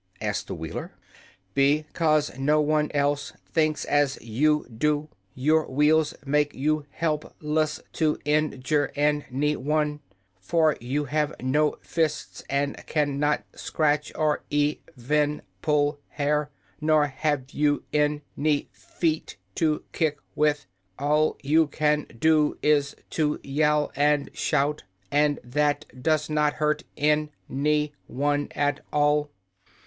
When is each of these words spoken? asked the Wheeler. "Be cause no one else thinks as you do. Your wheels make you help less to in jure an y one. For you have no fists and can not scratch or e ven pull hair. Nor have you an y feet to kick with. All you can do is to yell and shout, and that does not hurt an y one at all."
asked 0.19 0.47
the 0.47 0.55
Wheeler. 0.55 0.93
"Be 1.53 1.85
cause 1.93 2.35
no 2.35 2.59
one 2.59 2.89
else 2.91 3.33
thinks 3.45 3.85
as 3.85 4.19
you 4.19 4.65
do. 4.67 5.09
Your 5.35 5.67
wheels 5.69 6.15
make 6.25 6.55
you 6.55 6.87
help 6.89 7.35
less 7.39 7.79
to 7.93 8.17
in 8.25 8.63
jure 8.63 8.91
an 8.95 9.25
y 9.31 9.53
one. 9.53 9.99
For 10.39 10.75
you 10.81 11.05
have 11.05 11.35
no 11.39 11.77
fists 11.83 12.43
and 12.49 12.83
can 12.87 13.19
not 13.19 13.43
scratch 13.53 14.11
or 14.15 14.43
e 14.49 14.77
ven 14.97 15.43
pull 15.61 15.99
hair. 16.07 16.49
Nor 16.81 17.05
have 17.05 17.51
you 17.51 17.83
an 17.93 18.23
y 18.35 18.69
feet 18.71 19.37
to 19.53 19.83
kick 19.91 20.17
with. 20.33 20.65
All 20.97 21.37
you 21.43 21.67
can 21.67 22.05
do 22.17 22.57
is 22.63 22.95
to 23.11 23.39
yell 23.43 23.91
and 23.95 24.31
shout, 24.33 24.83
and 25.11 25.39
that 25.43 25.85
does 26.01 26.27
not 26.27 26.53
hurt 26.53 26.85
an 26.97 27.29
y 27.47 27.91
one 28.07 28.47
at 28.55 28.79
all." 28.91 29.29